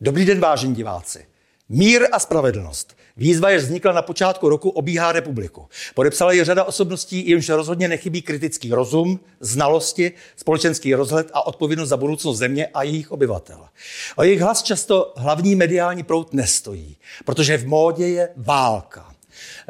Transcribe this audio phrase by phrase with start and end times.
[0.00, 1.26] Dobrý den, vážení diváci.
[1.68, 2.96] Mír a spravedlnost.
[3.16, 5.68] Výzva, jež vznikla na počátku roku, obíhá republiku.
[5.94, 11.96] Podepsala ji řada osobností, jimž rozhodně nechybí kritický rozum, znalosti, společenský rozhled a odpovědnost za
[11.96, 13.68] budoucnost země a jejich obyvatel.
[14.16, 19.14] O jejich hlas často hlavní mediální prout nestojí, protože v módě je válka.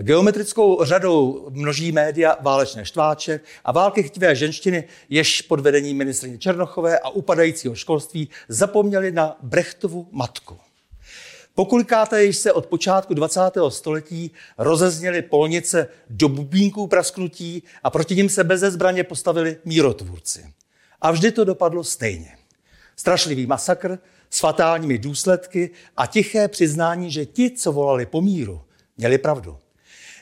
[0.00, 6.98] Geometrickou řadou množí média válečné štváče a války chtivé ženštiny, jež pod vedením ministrině Černochové
[6.98, 10.58] a upadajícího školství zapomněli na Brechtovu matku.
[11.54, 13.40] Pokolikáte již se od počátku 20.
[13.68, 20.46] století rozezněly polnice do bubínků prasknutí a proti nim se bez zbraně postavili mírotvůrci.
[21.00, 22.36] A vždy to dopadlo stejně.
[22.96, 23.98] Strašlivý masakr
[24.30, 28.60] s fatálními důsledky a tiché přiznání, že ti, co volali po míru,
[28.96, 29.58] měli pravdu.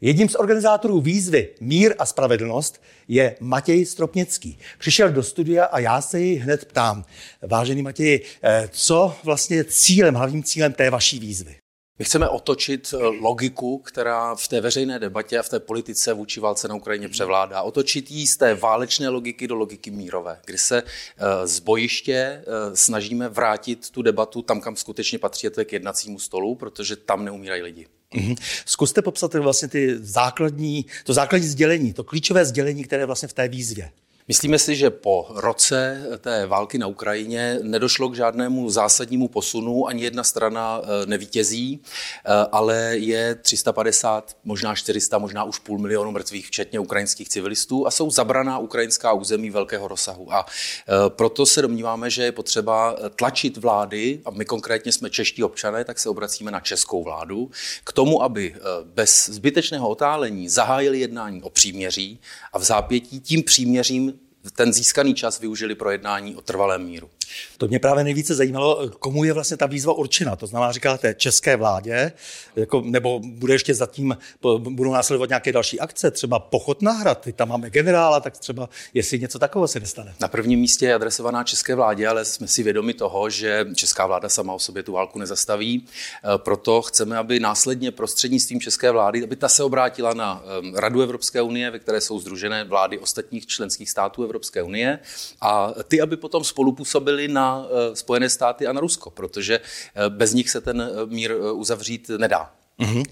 [0.00, 4.58] Jedním z organizátorů výzvy Mír a spravedlnost je Matěj Stropnický.
[4.78, 7.04] Přišel do studia a já se jej hned ptám.
[7.42, 11.56] Vážený Matěj, eh, co vlastně je cílem, hlavním cílem té vaší výzvy?
[11.98, 16.40] My chceme otočit eh, logiku, která v té veřejné debatě a v té politice vůči
[16.40, 17.62] válce na Ukrajině převládá.
[17.62, 23.28] Otočit ji z té válečné logiky do logiky mírové, kdy se eh, z bojiště snažíme
[23.28, 27.86] vrátit tu debatu tam, kam skutečně patří, to k jednacímu stolu, protože tam neumírají lidi.
[28.14, 28.36] Mm-hmm.
[28.66, 33.32] Zkuste popsat vlastně ty základní, to základní sdělení, to klíčové sdělení, které je vlastně v
[33.32, 33.90] té výzvě.
[34.28, 40.02] Myslíme si, že po roce té války na Ukrajině nedošlo k žádnému zásadnímu posunu, ani
[40.02, 46.46] jedna strana eh, nevítězí, eh, ale je 350, možná 400, možná už půl milionu mrtvých,
[46.46, 50.32] včetně ukrajinských civilistů a jsou zabraná ukrajinská území velkého rozsahu.
[50.32, 55.44] A eh, proto se domníváme, že je potřeba tlačit vlády, a my konkrétně jsme čeští
[55.44, 57.50] občané, tak se obracíme na českou vládu,
[57.84, 62.20] k tomu, aby bez zbytečného otálení zahájili jednání o příměří
[62.52, 64.17] a v zápětí tím příměřím
[64.54, 67.10] ten získaný čas využili pro jednání o trvalém míru.
[67.58, 70.36] To mě právě nejvíce zajímalo, komu je vlastně ta výzva určena.
[70.36, 72.12] To znamená, říkáte české vládě,
[72.56, 74.16] jako, nebo bude ještě zatím,
[74.58, 79.18] budou následovat nějaké další akce, třeba pochod na hrad, tam máme generála, tak třeba jestli
[79.18, 80.14] něco takového se nestane.
[80.20, 84.28] Na prvním místě je adresovaná české vládě, ale jsme si vědomi toho, že česká vláda
[84.28, 85.86] sama o sobě tu válku nezastaví.
[86.34, 91.02] E, proto chceme, aby následně prostřednictvím české vlády, aby ta se obrátila na e, Radu
[91.02, 94.98] Evropské unie, ve které jsou združené vlády ostatních členských států Evropské unie
[95.40, 100.32] a ty, aby potom spolupůsobili na eh, Spojené státy a na Rusko, protože eh, bez
[100.32, 102.50] nich se ten eh, mír uzavřít nedá.
[102.80, 103.04] Mm-hmm.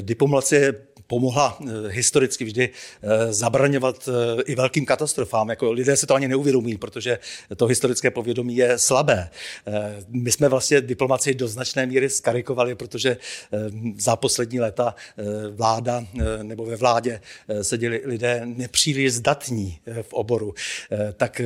[0.00, 0.74] Diplomacie
[1.08, 5.48] pomohla eh, historicky vždy eh, zabraňovat eh, i velkým katastrofám.
[5.48, 7.18] Jako lidé se to ani neuvědomí, protože
[7.56, 9.30] to historické povědomí je slabé.
[10.08, 13.16] My jsme vlastně diplomaci do značné míry skarikovali, protože
[13.98, 14.94] za poslední léta
[15.50, 16.04] vláda
[16.42, 17.20] nebo ve vládě
[17.62, 20.54] seděli lidé nepříliš zdatní v oboru.
[21.16, 21.40] Tak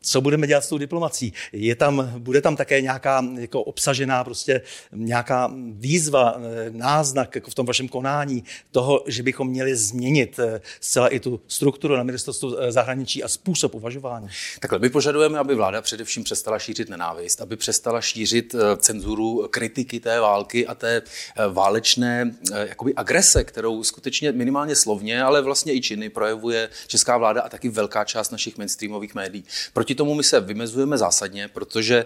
[0.00, 1.32] co budeme dělat s tou diplomací?
[1.52, 4.60] Je tam, bude tam také nějaká jako obsažená prostě
[4.92, 6.40] nějaká výzva,
[6.70, 11.40] náznak jako v tom vašem konání toho, že bychom měli změnit eh, zcela i tu
[11.48, 14.28] strukturu na ministerstvu eh, zahraničí a způsob uvažování.
[14.60, 20.00] Takhle my požadujeme, aby vláda především přestala šířit nenávist, aby přestala šířit eh, cenzuru kritiky
[20.00, 21.02] té války a té
[21.48, 27.48] válečné jakoby agrese, kterou skutečně minimálně slovně, ale vlastně i činy projevuje česká vláda a
[27.48, 29.44] taky velká část našich mainstreamových médií.
[29.72, 32.04] Proti tomu my se vymezujeme zásadně, protože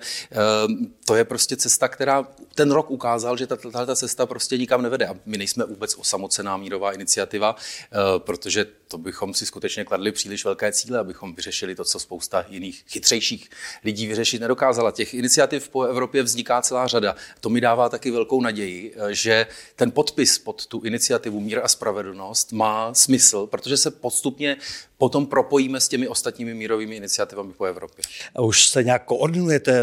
[1.06, 5.06] to je prostě cesta, která ten rok ukázal, že tato cesta prostě nikam nevede.
[5.06, 10.44] A my nejsme vůbec osamocená mírová iniciativa, eh, protože to bychom si skutečně kladli příliš
[10.44, 13.50] velké cíle, abychom vyřešili to, co spousta jiných chytřejších
[13.84, 14.90] lidí vyřešit nedokázala.
[14.90, 17.16] Těch iniciativ po Evropě vzniká celá řada.
[17.40, 19.46] To mi dává taky velkou naději, eh, že
[19.76, 24.56] ten podpis pod tu iniciativu Mír a spravedlnost má smysl, protože se postupně
[24.98, 28.04] potom propojíme s těmi ostatními mírovými iniciativami po Evropě.
[28.34, 29.82] A už se nějak koordinujete,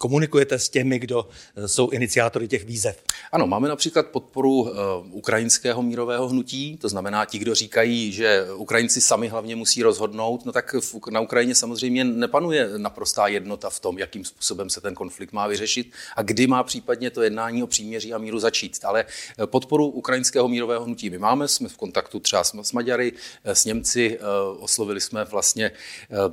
[0.00, 3.02] komunikujete s těmi, kdo eh, jsou iniciátory těch výzev?
[3.32, 4.70] Ano, máme například podporu uh,
[5.10, 10.52] ukrajinského mírového hnutí, to znamená ti, kdo říkají, že Ukrajinci sami hlavně musí rozhodnout, no
[10.52, 10.74] tak
[11.10, 15.92] na Ukrajině samozřejmě nepanuje naprostá jednota v tom, jakým způsobem se ten konflikt má vyřešit
[16.16, 18.78] a kdy má případně to jednání o příměří a míru začít.
[18.84, 19.04] Ale
[19.38, 23.12] eh, podporu ukrajinského mírového hnutí my máme, jsme v kontaktu třeba s, s Maďary,
[23.44, 24.18] s Němci,
[24.58, 25.70] oslovili jsme vlastně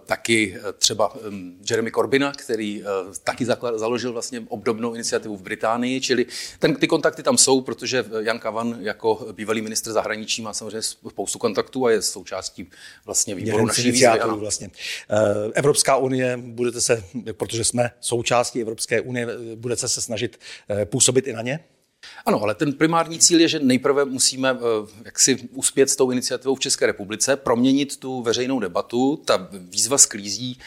[0.06, 1.14] taky třeba
[1.70, 2.84] Jeremy Corbina, který
[3.24, 6.26] taky založil vlastně obdobnou iniciativu v Británii, čili
[6.60, 11.40] ten, ty kontakty tam jsou, protože Jan Kavan jako bývalý ministr zahraničí má samozřejmě spoustu
[11.40, 12.70] kontaktů a je součástí
[13.06, 14.20] vlastně výboru naší výzvy.
[14.36, 14.70] Vlastně.
[15.10, 20.40] Eh, Evropská unie, budete se, protože jsme součástí Evropské unie, budete se snažit
[20.70, 21.60] eh, působit i na ně?
[22.26, 24.58] Ano, ale ten primární cíl je, že nejprve musíme eh,
[25.06, 29.22] jaksi uspět s tou iniciativou v České republice, proměnit tu veřejnou debatu.
[29.26, 30.60] Ta výzva sklízí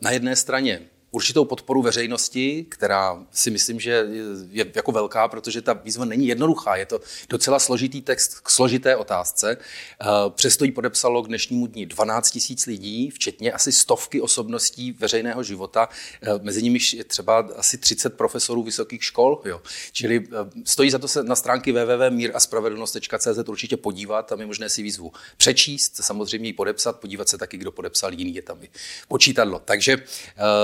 [0.00, 0.80] na jedné straně
[1.12, 4.06] určitou podporu veřejnosti, která si myslím, že
[4.50, 6.76] je jako velká, protože ta výzva není jednoduchá.
[6.76, 9.56] Je to docela složitý text k složité otázce.
[9.56, 15.42] Eh, přesto ji podepsalo k dnešnímu dní 12 000 lidí, včetně asi stovky osobností veřejného
[15.42, 15.88] života.
[16.22, 19.42] Eh, mezi nimi je třeba asi 30 profesorů vysokých škol.
[19.44, 19.62] Jo.
[19.92, 20.26] Čili
[20.64, 24.26] stojí za to se na stránky www.míraspravedlnost.cz určitě podívat.
[24.26, 28.34] Tam je možné si výzvu přečíst, samozřejmě ji podepsat, podívat se taky, kdo podepsal jiný,
[28.34, 28.68] je tam i
[29.08, 29.58] počítadlo.
[29.64, 29.96] Takže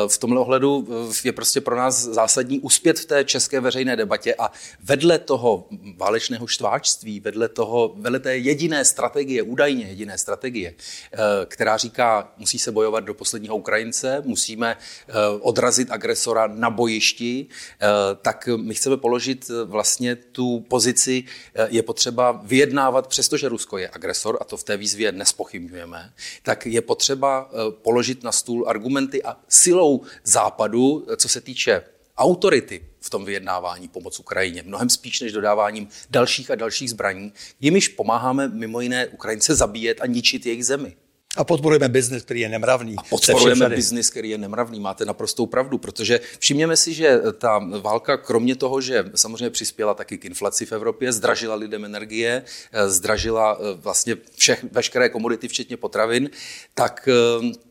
[0.07, 0.89] v tomhle ohledu
[1.25, 4.53] je prostě pro nás zásadní uspět v té české veřejné debatě a
[4.85, 10.75] vedle toho válečného štváčství, vedle, toho, vedle té jediné strategie, údajně jediné strategie,
[11.13, 17.47] eh, která říká, musí se bojovat do posledního Ukrajince, musíme eh, odrazit agresora na bojišti,
[17.47, 17.87] eh,
[18.23, 21.25] tak my chceme položit vlastně tu pozici,
[21.69, 26.13] je potřeba vyjednávat, přestože Rusko je agresor, a to v té výzvě nespochybňujeme,
[26.43, 31.83] tak je potřeba položit na stůl argumenty a silou západu, co se týče
[32.17, 37.89] autority v tom vyjednávání pomoc Ukrajině, mnohem spíš než dodáváním dalších a dalších zbraní, jimiž
[37.89, 40.97] pomáháme mimo jiné Ukrajince zabíjet a ničit jejich zemi.
[41.37, 42.97] A podporujeme biznis, který je nemravný.
[42.97, 44.81] A podporujeme biznis, který je nemravný.
[44.81, 50.19] Máte naprostou pravdu, protože všimněme si, že ta válka, kromě toho, že samozřejmě přispěla taky
[50.19, 52.43] k inflaci v Evropě, zdražila lidem energie,
[52.87, 56.31] zdražila eh, vlastně všech, veškeré komodity, včetně potravin,
[56.75, 57.68] tak eh,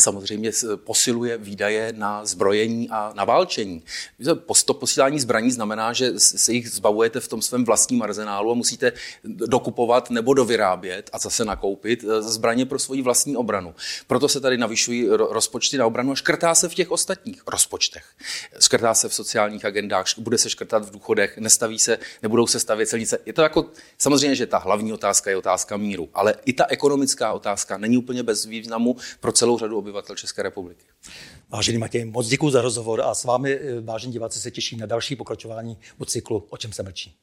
[0.00, 3.82] samozřejmě posiluje výdaje na zbrojení a na válčení.
[4.64, 8.92] To posílání zbraní znamená, že se jich zbavujete v tom svém vlastním arzenálu a musíte
[9.24, 13.74] dokupovat nebo dovyrábět a zase nakoupit eh, zbraně pro svoji vlastní obranu.
[14.06, 18.04] Proto se tady navyšují rozpočty na obranu a škrtá se v těch ostatních rozpočtech.
[18.60, 22.86] Škrtá se v sociálních agendách, bude se škrtat v důchodech, nestaví se, nebudou se stavět
[22.86, 23.18] celnice.
[23.26, 27.32] Je to jako, samozřejmě, že ta hlavní otázka je otázka míru, ale i ta ekonomická
[27.32, 30.84] otázka není úplně bez významu pro celou řadu obyvatel České republiky.
[31.50, 35.16] Vážený Matěj, moc děkuji za rozhovor a s vámi, vážení diváci, se těším na další
[35.16, 37.16] pokračování od cyklu O čem se mlčí.